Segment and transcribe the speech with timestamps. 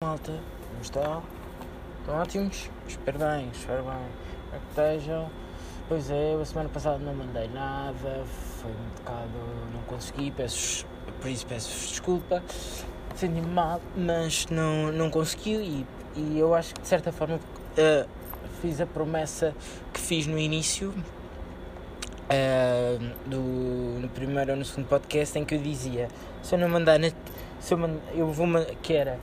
[0.00, 0.32] malta,
[0.68, 1.22] como estão?
[1.98, 2.70] Estão ótimos?
[2.86, 4.06] Espero bem, espero bem.
[4.44, 5.30] Espero que estejam.
[5.88, 8.24] Pois é, eu a semana passada não mandei nada,
[8.60, 9.28] foi um bocado.
[9.72, 10.86] não consegui, peço,
[11.20, 12.42] por isso peço desculpa.
[13.16, 18.08] Senti-me mal, mas não, não consegui e, e eu acho que de certa forma uh,
[18.62, 19.52] fiz a promessa
[19.92, 20.94] que fiz no início.
[22.30, 23.40] Uh, do,
[24.00, 26.08] no primeiro ou no segundo podcast em que eu dizia
[26.42, 27.00] se eu não mandar
[27.58, 28.46] se eu, eu vou
[28.82, 29.18] que era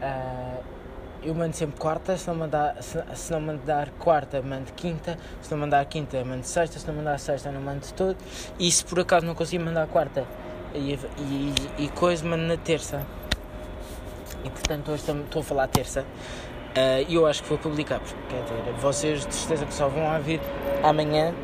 [0.00, 0.80] Uh,
[1.22, 5.50] eu mando sempre quarta, se não, mandar, se, se, não mandar quarta, mando quinta, se
[5.50, 8.16] não mandar quinta, mando sexta, se não mandar sexta, não mando todo.
[8.58, 10.26] E se por acaso não consigo mandar quarta
[10.74, 13.06] e, e, e coisa, mando na terça.
[14.42, 16.06] E portanto hoje estou a falar terça.
[16.74, 19.74] Ah, e uh, eu acho que vou publicar, porque quer dizer, vocês de certeza que
[19.74, 20.40] só vão ouvir
[20.82, 21.34] amanhã.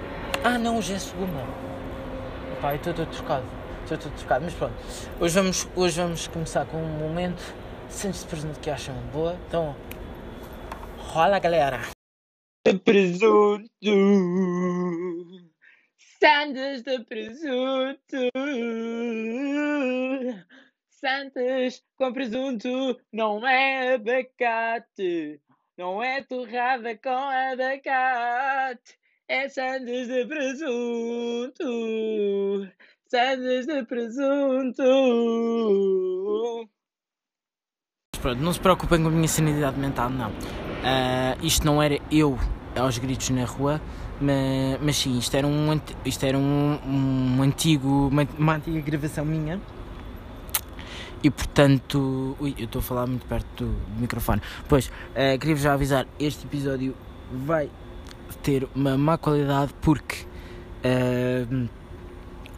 [0.44, 1.44] Ah não, hoje é segunda.
[2.62, 3.44] Pá, eu estou todo trocado.
[3.82, 4.74] Estou todo trocado, mas pronto.
[5.20, 7.42] Hoje vamos, hoje vamos começar com um momento
[7.90, 9.38] Santos de presunto que acham boa.
[9.46, 9.74] Então,
[10.98, 11.80] rola galera!
[12.84, 13.68] Presunto!
[16.20, 18.30] Santos de presunto!
[20.90, 25.40] Santos com presunto não é abacate,
[25.76, 31.62] não é torrada com abacate, é Santos de presunto!
[33.08, 34.82] Santos de presunto!
[38.18, 40.28] Pronto, não se preocupem com a minha sanidade mental, não.
[40.28, 42.38] Uh, isto não era eu
[42.76, 43.80] aos gritos na rua,
[44.20, 49.60] mas, mas sim, isto era um, isto era um, um antigo, uma, antiga gravação minha.
[51.22, 54.40] E portanto, ui, eu estou a falar muito perto do, microfone.
[54.68, 56.94] Pois, uh, queria-vos já avisar: este episódio
[57.32, 57.70] vai
[58.42, 60.24] ter uma má qualidade porque
[60.84, 61.68] uh,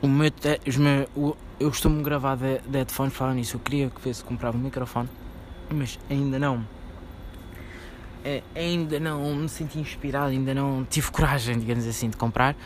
[0.03, 0.31] o meu,
[0.67, 3.15] os meus, o, eu costumo gravar de, de headphones.
[3.15, 5.09] Falando nisso, eu queria que fosse comprar um microfone
[5.71, 6.67] mas ainda não.
[8.25, 12.57] É, ainda não me senti inspirado, ainda não tive coragem, digamos assim, de comprar.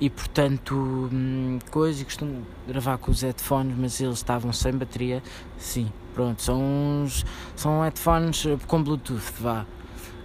[0.00, 5.22] E portanto, hum, coisa, costumo gravar com os headphones, mas eles estavam sem bateria.
[5.58, 7.24] Sim, pronto, são, uns,
[7.54, 9.66] são headphones com Bluetooth, vá.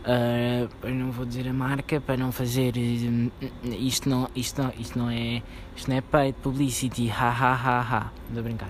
[0.05, 3.31] Uh, eu não vou dizer a marca para não fazer hum,
[3.63, 5.41] isto não isto não isto não é
[5.75, 8.69] isto não é paid publicity ha ha ha ha estou a brincar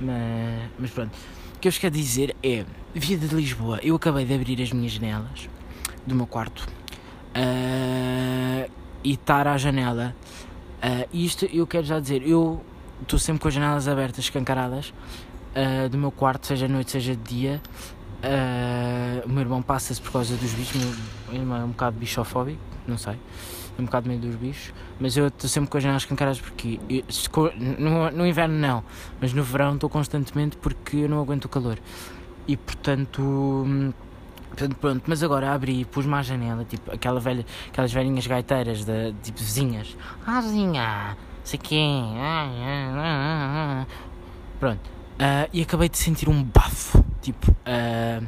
[0.00, 1.14] mas, mas pronto
[1.54, 2.64] o que eu vos quero dizer é
[2.94, 5.48] Vida de Lisboa, eu acabei de abrir as minhas janelas
[6.06, 6.68] do meu quarto
[7.30, 8.70] uh,
[9.02, 10.14] e estar à janela.
[10.76, 12.62] Uh, isto eu quero já dizer, eu
[13.00, 14.92] estou sempre com as janelas abertas, escancaradas,
[15.56, 17.62] uh, do meu quarto, seja noite, seja dia.
[18.22, 20.78] Uh, o meu irmão passa-se por causa dos bichos,
[21.30, 25.16] meu irmão é um bocado bichofóbico, não sei, é um bocado meio dos bichos, mas
[25.16, 27.02] eu estou sempre com as janelas escancaradas porque eu,
[27.78, 28.84] no, no inverno não,
[29.18, 31.78] mas no verão estou constantemente porque eu não aguento o calor
[32.46, 33.22] e portanto.
[33.22, 33.92] Hum,
[34.48, 39.12] portanto, pronto, mas agora abri, pus-me à janela, tipo, aquela velha, aquelas velhinhas gaiteiras, de,
[39.22, 39.96] tipo, vizinhas.
[40.26, 42.18] Ah, vizinha, sei quem.
[42.18, 42.48] Ah,
[42.96, 43.86] ah, ah,
[44.60, 44.90] pronto.
[45.12, 48.24] Uh, e acabei de sentir um bafo, tipo, uh,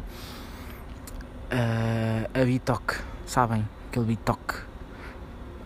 [1.51, 2.97] uh, a bitoque,
[3.27, 3.69] sabem?
[3.89, 4.55] Aquele bitoque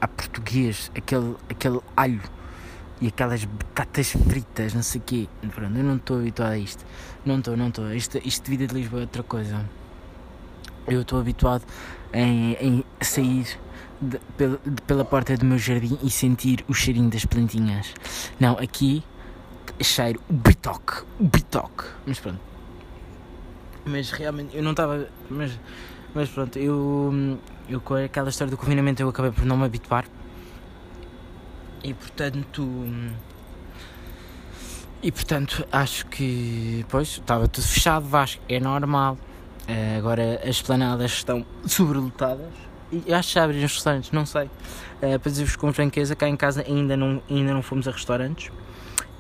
[0.00, 2.22] a português, aquele, aquele alho
[3.00, 5.28] e aquelas batatas fritas, não sei o quê.
[5.54, 6.84] Pronto, eu não estou habituado a isto.
[7.24, 7.92] Não estou, não estou.
[7.92, 9.64] Isto, isto de vida de Lisboa é outra coisa.
[10.86, 11.64] Eu estou habituado
[12.12, 13.46] em, em sair
[14.00, 17.94] de, pela, de, pela porta do meu jardim e sentir o cheirinho das plantinhas.
[18.40, 19.04] Não, aqui
[19.80, 21.84] cheiro o bitoque, o bitoque.
[22.06, 22.40] Mas pronto.
[23.84, 25.08] Mas realmente eu não estava.
[25.30, 25.58] Mas,
[26.14, 27.38] mas pronto, eu,
[27.68, 30.04] eu com aquela história do confinamento eu acabei por não me habituar
[31.82, 32.68] e portanto.
[35.02, 36.84] E portanto acho que.
[36.88, 39.16] Pois, estava tudo fechado, Vasco, é normal.
[39.68, 42.48] Uh, agora as planadas estão sobrelotadas.
[42.90, 44.44] E acho que abriram os restaurantes, não sei.
[44.44, 48.50] Uh, para dizer-vos com franqueza, cá em casa ainda não, ainda não fomos a restaurantes.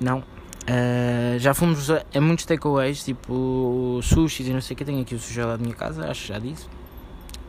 [0.00, 0.20] Não.
[0.20, 4.84] Uh, já fomos a, a muitos takeaways, tipo sushis e não sei o que.
[4.84, 6.66] Tenho aqui o sushi lá da minha casa, acho que já disse.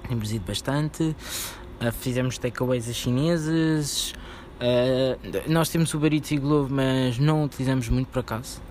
[0.07, 1.03] Temos ido bastante.
[1.03, 4.13] Uh, fizemos takeaways a chineses.
[4.59, 8.61] Uh, nós temos o Barito e Globo, mas não utilizamos muito por acaso.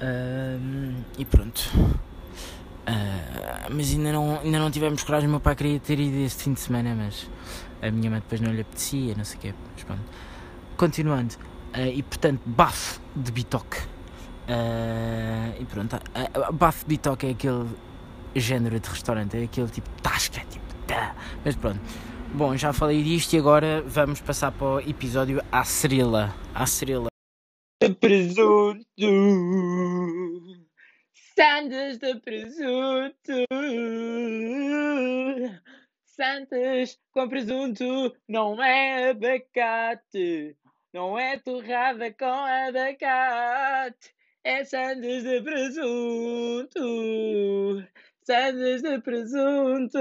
[0.00, 1.70] Uh, e pronto.
[1.76, 5.28] Uh, mas ainda não, ainda não tivemos coragem.
[5.28, 7.28] O meu pai queria ter ido este fim de semana, mas
[7.82, 9.54] a minha mãe depois não lhe apetecia, não sei o quê.
[9.74, 10.02] Mas pronto.
[10.76, 11.34] Continuando.
[11.94, 13.78] e portanto, bafo de bitoque.
[15.60, 16.00] e pronto.
[16.54, 17.68] Bafo de bitoque é aquele
[18.34, 20.64] género de restaurante, é aquele tipo tasca, tipo.
[20.86, 21.14] Tá.
[21.44, 21.80] Mas pronto.
[22.34, 26.34] Bom, já falei disto e agora vamos passar para o episódio à Cirila.
[26.54, 27.08] À Cirila.
[28.00, 28.86] Presunto.
[31.36, 33.44] Sandes de presunto.
[36.06, 40.56] Santos com presunto não é abacate.
[40.94, 44.14] Não é torrada com abacate.
[44.42, 46.80] É sandes de presunto.
[48.24, 49.98] Sandes de presunto.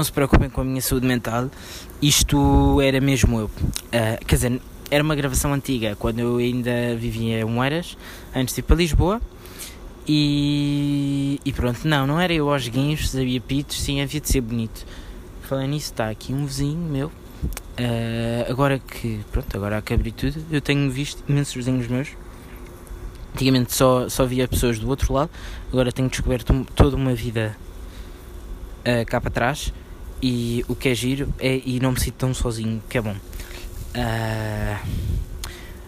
[0.00, 1.50] Não se preocupem com a minha saúde mental,
[2.00, 3.44] isto era mesmo eu.
[3.44, 4.58] Uh, quer dizer,
[4.90, 7.98] era uma gravação antiga, quando eu ainda vivia em Moeiras,
[8.34, 9.20] antes de ir para Lisboa.
[10.08, 14.40] E, e pronto, não, não era eu aos guinhos, sabia pitos, sim, havia de ser
[14.40, 14.86] bonito.
[15.42, 17.08] Falando nisso, está aqui um vizinho meu.
[17.08, 22.08] Uh, agora que, pronto, agora acabei tudo, eu tenho visto imensos vizinhos meus.
[23.34, 25.28] Antigamente só, só via pessoas do outro lado,
[25.70, 27.54] agora tenho descoberto toda uma vida
[28.80, 29.70] uh, cá para trás
[30.22, 33.14] e o que é giro é e não me sinto tão sozinho, que é bom.
[33.94, 34.86] Uh,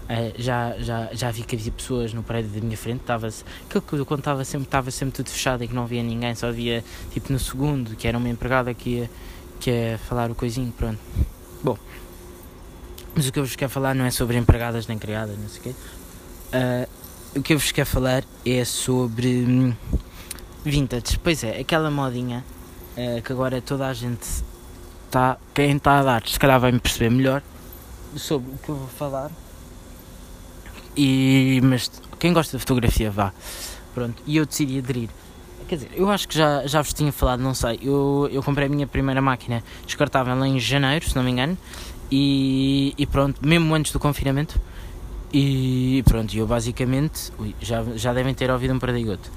[0.05, 3.83] uh, já, já, já vi que havia pessoas no prédio da minha frente, estava-se, aquilo
[3.83, 6.83] que eu contava sempre, estava sempre tudo fechado e que não via ninguém, só via
[7.13, 9.11] tipo no segundo, que era uma empregada que ia,
[9.61, 10.99] que ia falar o coisinho, pronto.
[11.63, 11.79] Bom,
[13.15, 15.61] mas o que eu vos quero falar não é sobre empregadas nem criadas, não sei
[15.61, 15.75] o quê.
[16.53, 19.75] Uh, o que eu vos quero falar é sobre
[20.65, 21.19] vintage.
[21.23, 22.45] Pois é, aquela modinha
[22.97, 24.27] uh, que agora toda a gente
[25.07, 25.37] está.
[25.55, 27.43] Quem está a dar, se calhar vai me perceber melhor
[28.17, 29.31] sobre o que eu vou falar.
[30.97, 33.33] E, mas quem gosta de fotografia, vá.
[33.95, 35.09] Pronto, e eu decidi aderir.
[35.69, 37.79] Quer dizer, eu acho que já, já vos tinha falado, não sei.
[37.83, 41.57] Eu, eu comprei a minha primeira máquina descartável em janeiro, se não me engano.
[42.11, 44.61] E, e pronto, mesmo antes do confinamento.
[45.33, 47.33] E pronto, eu basicamente.
[47.39, 49.31] Ui, já, já devem ter ouvido um perdigoto.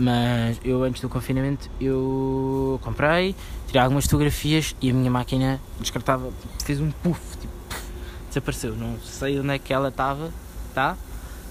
[0.00, 3.36] Mas eu antes do confinamento eu comprei,
[3.66, 6.32] tirei algumas fotografias e a minha máquina descartava,
[6.64, 7.82] fez um puff, tipo, puff,
[8.28, 8.74] desapareceu.
[8.74, 10.32] Não sei onde é que ela estava,
[10.74, 10.96] tá?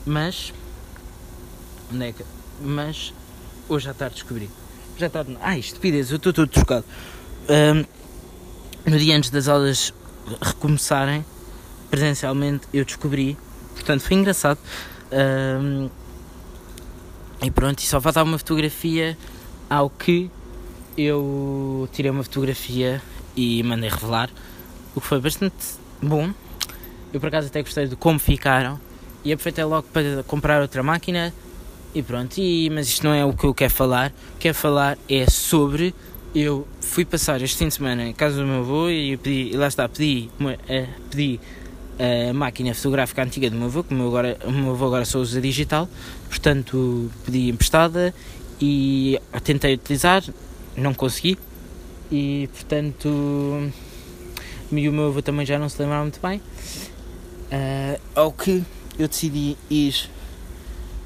[0.03, 0.51] Mas
[1.93, 2.25] onde é que.
[2.59, 3.13] Mas
[3.67, 4.49] hoje à tarde descobri.
[4.97, 5.37] Já à tarde.
[5.41, 6.85] Ai, estupidez, eu estou todo trocado.
[7.47, 7.85] Um,
[8.89, 9.93] no dia antes das aulas
[10.41, 11.23] recomeçarem
[11.91, 13.37] presencialmente eu descobri.
[13.75, 14.57] Portanto foi engraçado.
[15.11, 15.87] Um,
[17.41, 19.17] e pronto, e só faltava uma fotografia
[19.69, 20.29] ao que
[20.97, 23.01] eu tirei uma fotografia
[23.35, 24.29] e mandei revelar,
[24.95, 25.55] o que foi bastante
[26.01, 26.31] bom.
[27.13, 28.79] Eu por acaso até gostei de como ficaram
[29.23, 31.33] e aproveitei logo para comprar outra máquina
[31.93, 34.09] e pronto, e, mas isto não é o que eu quero falar.
[34.09, 35.93] O que quero falar é sobre
[36.35, 39.57] eu fui passar este fim de semana em casa do meu avô e, pedi, e
[39.57, 41.39] lá está, pedi, uma, uh, pedi
[41.99, 45.03] a máquina fotográfica antiga do meu avô, que o meu, agora, o meu avô agora
[45.03, 45.87] só usa digital,
[46.29, 48.13] portanto pedi emprestada
[48.61, 50.23] e tentei utilizar,
[50.77, 51.37] não consegui
[52.09, 53.71] e portanto
[54.71, 56.41] e o meu avô também já não se lembrava muito bem.
[57.51, 58.63] Uh, ao que
[58.97, 60.09] eu decidi ir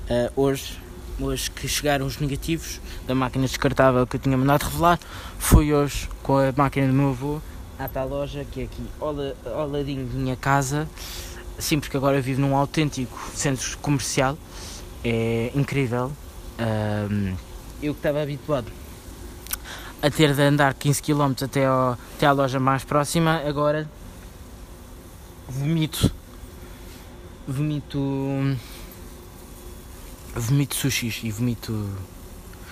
[0.10, 0.78] uh, hoje,
[1.20, 5.00] hoje que chegaram os negativos da máquina descartável que eu tinha mandado revelar,
[5.40, 7.42] fui hoje com a máquina do meu avô
[7.78, 9.16] à tal loja que é aqui ao,
[9.54, 10.88] ao ladinho de minha casa.
[11.58, 14.38] Sim, porque agora eu vivo num autêntico centro comercial.
[15.04, 16.12] É incrível.
[16.60, 17.36] Um,
[17.82, 18.72] eu que estava habituado
[20.02, 23.90] a ter de andar 15 km até, ao, até à loja mais próxima, agora
[25.48, 26.12] vomito.
[27.48, 28.00] Vomito.
[30.36, 31.90] Vomito sushis e vomito.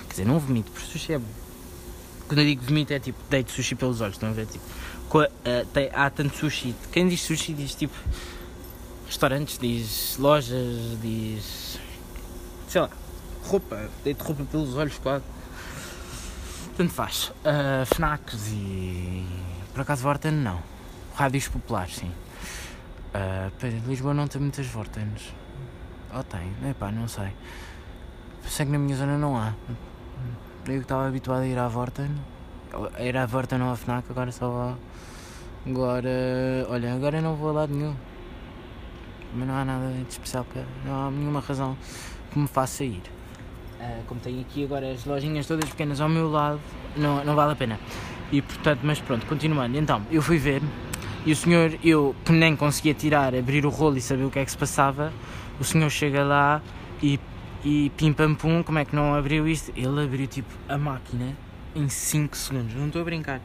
[0.08, 1.20] Quer dizer, não vomito, porque sushi é.
[2.32, 4.46] Quando eu digo vomito é tipo, deito sushi pelos olhos, estão a ver?
[4.46, 4.64] Tipo,
[5.18, 6.74] uh, tem, há tanto sushi.
[6.90, 7.94] Quem diz sushi diz tipo
[9.06, 11.78] restaurantes, diz lojas, diz
[12.68, 12.88] sei lá,
[13.44, 15.22] roupa, deito roupa pelos olhos quase.
[16.74, 17.28] Tanto faz.
[17.44, 19.26] Uh, Fnacs e
[19.74, 20.62] por acaso Vorten não.
[21.14, 22.10] Rádios populares, sim.
[23.14, 25.34] Uh, Lisboa não tem muitas Vortens.
[26.14, 26.50] Ou tem?
[26.70, 27.28] Epá, não sei.
[28.48, 29.52] Sei que na minha zona não há.
[30.66, 32.10] Eu que estava habituado a ir à Vorten.
[32.94, 34.76] A ir à Vorten ou à Fnac, agora só vou
[35.66, 36.08] Agora,
[36.68, 37.94] olha, agora eu não vou a lado nenhum.
[39.34, 40.46] Mas não há nada de especial,
[40.84, 41.76] não há nenhuma razão
[42.30, 43.02] que me faça ir.
[43.80, 46.60] Uh, como tenho aqui agora as lojinhas todas pequenas ao meu lado,
[46.96, 47.78] não, não vale a pena.
[48.30, 49.76] E portanto, mas pronto, continuando.
[49.76, 50.62] Então, eu fui ver
[51.24, 54.40] e o senhor, eu que nem conseguia tirar, abrir o rolo e saber o que
[54.40, 55.12] é que se passava,
[55.60, 56.60] o senhor chega lá
[57.00, 57.18] e,
[57.64, 59.72] e pim pam pum, como é que não abriu isto?
[59.76, 61.36] Ele abriu tipo a máquina
[61.74, 63.40] em 5 segundos, não estou a brincar.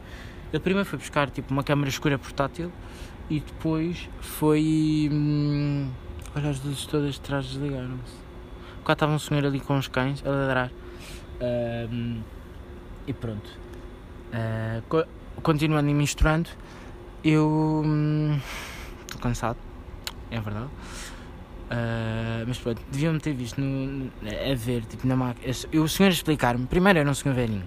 [0.52, 2.72] Ele primeiro foi buscar tipo uma câmera escura portátil
[3.30, 5.08] e depois foi.
[5.12, 5.90] Hum,
[6.34, 8.28] olha, as luzes todas de trás desligaram-se.
[8.84, 10.70] Cá estava um senhor ali com os cães a ladrar.
[11.40, 12.22] Um,
[13.06, 13.50] e pronto.
[14.32, 15.04] Uh, co
[15.42, 16.50] continuando e misturando,
[17.22, 18.40] eu hum,
[19.02, 19.58] estou hum, cansado,
[20.30, 20.70] é verdade.
[21.68, 25.54] Uh, mas pronto, deviam-me ter visto no, a ver, tipo, na máquina.
[25.70, 26.66] Eu, o senhor explicar-me.
[26.66, 27.64] Primeiro era um senhor velhinho.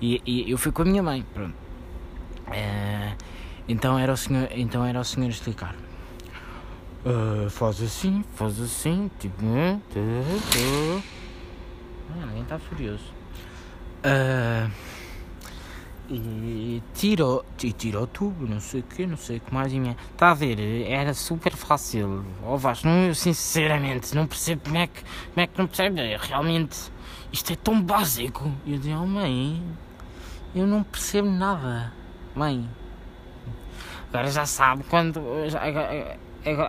[0.00, 1.54] E, e, eu fui com a minha mãe, pronto.
[2.48, 3.16] Uh,
[3.68, 5.76] então era o senhor, então era o senhor explicar.
[7.04, 9.44] Uh, faz assim, faz assim, tipo.
[9.44, 11.02] Uh,
[12.10, 13.04] ah, ninguém está furioso.
[14.04, 14.70] Uh,
[16.12, 19.72] e tirou, e tirou o tubo, não sei o que, não sei o que mais.
[19.72, 20.58] Está a ver,
[20.90, 22.24] era super fácil.
[22.44, 26.00] Oh Vasco, não, sinceramente, não percebo como é que, como é que não percebe.
[26.16, 26.90] Realmente,
[27.32, 28.52] isto é tão básico.
[28.66, 29.62] E eu disse, oh mãe,
[30.54, 31.92] eu não percebo nada.
[32.34, 32.68] Mãe,
[34.08, 35.20] agora já sabe quando.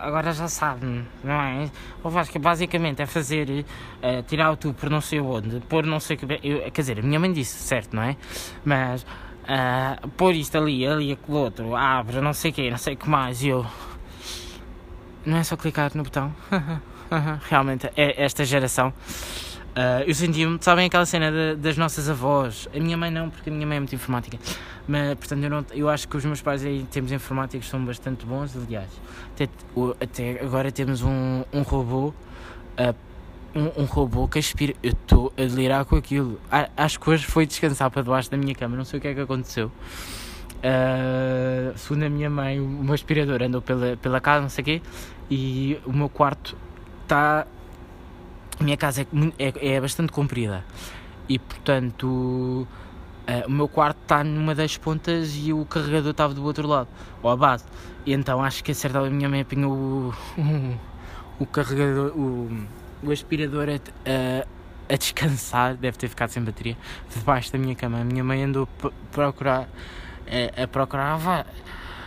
[0.02, 1.70] Agora já sabe, não é?
[2.04, 3.64] O Vasco basicamente é fazer,
[4.02, 6.40] uh, tirar o tubo por não sei onde, pôr não sei o que.
[6.46, 8.14] Eu, quer dizer, a minha mãe disse, certo, não é?
[8.62, 9.06] Mas
[9.42, 12.96] uh, pôr isto ali, ali, aquele outro, abre, não sei o que, não sei o
[12.96, 13.66] que mais, e eu.
[15.24, 16.34] Não é só clicar no botão.
[17.48, 18.92] Realmente, é esta geração.
[19.72, 22.68] Uh, eu senti-me, sabem aquela cena de, das nossas avós?
[22.74, 24.38] A minha mãe não, porque a minha mãe é muito informática.
[24.86, 28.26] Mas, portanto, eu, não, eu acho que os meus pais em termos informáticos são bastante
[28.26, 28.90] bons, aliás.
[29.34, 29.48] Até,
[30.00, 32.94] até agora temos um, um robô, uh,
[33.54, 34.74] um, um, robô que aspira.
[34.82, 36.40] Eu estou a delirar com aquilo.
[36.76, 39.14] Acho que hoje foi descansar para debaixo da minha cama, não sei o que é
[39.14, 39.70] que aconteceu.
[40.58, 44.64] Uh, segundo a minha mãe, o meu aspirador andou pela, pela casa, não sei o
[44.64, 44.82] quê,
[45.30, 46.56] e o meu quarto
[47.02, 47.46] está
[48.60, 49.06] a minha casa é,
[49.38, 50.64] é, é bastante comprida
[51.28, 52.66] e portanto uh,
[53.46, 56.88] o meu quarto está numa das pontas e o carregador estava do outro lado,
[57.22, 57.64] ou a base.
[58.04, 60.78] E então acho que a certa a minha mãe apanhou o, o,
[61.44, 62.66] o carregador, o,
[63.02, 66.76] o aspirador a, a, a, descansar, deve ter ficado sem bateria,
[67.14, 68.00] debaixo da minha cama.
[68.00, 69.68] A minha mãe andou a procurar,
[70.56, 71.18] a, a procurar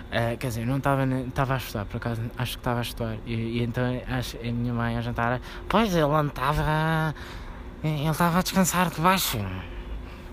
[0.05, 3.17] Uh, quer dizer, não estava estava a estudar, por acaso, acho que estava a estudar.
[3.25, 7.13] E, e, então acho, a minha mãe a jantar, pois ele não estava.
[7.83, 9.39] Ele estava a descansar debaixo.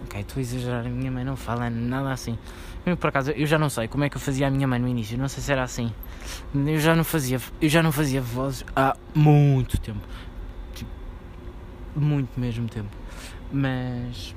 [0.04, 2.38] Ok, estou a exagerar, a minha mãe não fala nada assim.
[2.84, 4.78] Eu, por acaso, eu já não sei como é que eu fazia a minha mãe
[4.78, 5.92] no início, não sei se era assim.
[6.54, 10.00] Eu já não fazia, eu já não fazia vozes há muito tempo.
[11.94, 12.96] Muito mesmo tempo.
[13.52, 14.34] Mas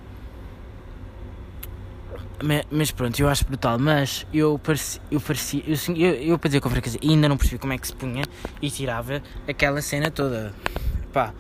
[2.70, 3.80] mas, pronto, eu acho brutal.
[3.80, 7.60] Mas eu parecia, eu, parecia, eu, eu, eu para dizer com frequência, ainda não percebi
[7.60, 8.24] como é que se punha
[8.62, 10.54] e tirava aquela cena toda.
[11.14, 11.34] Pá,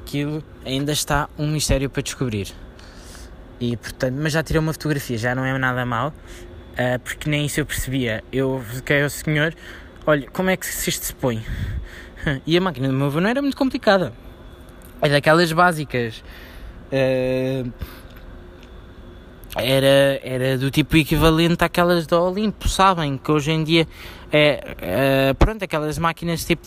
[0.00, 2.52] aquilo ainda está um mistério para descobrir.
[3.60, 7.46] E portanto, mas já tirei uma fotografia, já não é nada mal, uh, porque nem
[7.46, 8.24] isso eu percebia.
[8.32, 9.54] Eu fiquei ao senhor,
[10.06, 11.44] olha, como é que isto se põe?
[12.46, 14.12] E a máquina do meu avô não era muito complicada.
[15.02, 16.22] É daquelas básicas.
[16.92, 17.70] Uh,
[19.56, 23.18] era, era do tipo equivalente àquelas da Olimpo, sabem?
[23.18, 23.86] Que hoje em dia
[24.30, 26.66] é, é pronto, aquelas máquinas tipo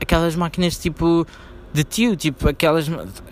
[0.00, 1.26] aquelas máquinas tipo
[1.72, 2.86] de tio, tipo aquelas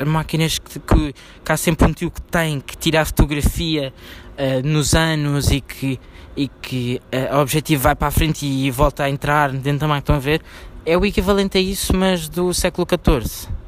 [0.07, 3.93] máquinas que, que, que há sempre um tio que tem que tira a fotografia
[4.39, 6.01] uh, nos anos e que,
[6.35, 9.89] e que uh, o objetivo vai para a frente e volta a entrar dentro da
[9.89, 10.41] máquina, estão a ver?
[10.87, 13.60] É o equivalente a isso, mas do século XIV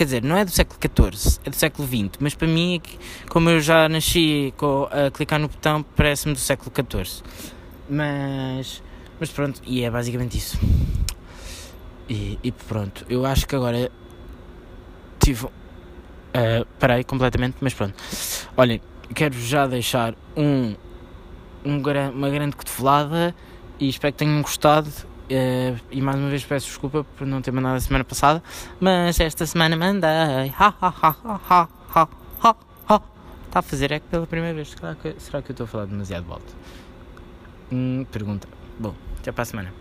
[0.00, 2.80] quer dizer, não é do século XIV, é do século XX, mas para mim,
[3.28, 4.50] como eu já nasci
[4.90, 7.22] a clicar no botão, parece-me do século XIV.
[7.86, 8.82] Mas,
[9.20, 10.58] mas pronto, e é basicamente isso.
[12.08, 13.92] E, e pronto, eu acho que agora
[15.18, 15.44] tive.
[15.44, 17.94] Uh, parei completamente, mas pronto.
[18.56, 18.80] Olhem,
[19.14, 20.74] quero já deixar um,
[21.62, 21.82] um,
[22.14, 23.34] uma grande cotovelada
[23.78, 24.90] e espero que tenham gostado
[25.30, 28.42] Uh, e mais uma vez peço desculpa por não ter mandado a semana passada,
[28.80, 30.10] mas esta semana mandei.
[30.58, 32.56] Ha, ha, ha, ha, ha, ha,
[32.88, 33.02] ha.
[33.46, 34.70] Está a fazer é que pela primeira vez.
[34.70, 36.54] Será que, será que eu estou a falar demasiado alto?
[37.70, 38.48] Hum, pergunta.
[38.78, 39.72] Bom, até para a semana.